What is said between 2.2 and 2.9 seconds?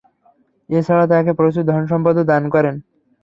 দান করেন।